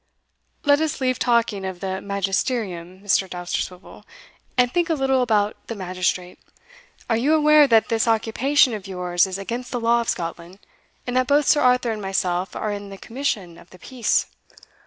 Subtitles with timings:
[0.65, 3.29] "Let us leave talking of the magisterium, Mr.
[3.29, 4.03] Dousterswivel,
[4.57, 6.39] and think a little about the magistrate.
[7.07, 10.57] Are you aware that this occupation of yours is against the law of Scotland,
[11.05, 14.25] and that both Sir Arthur and myself are in the commission of the peace?"